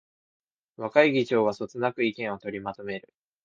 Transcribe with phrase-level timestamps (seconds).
[0.77, 3.13] 若い議長がそつなく意見を取りまとめる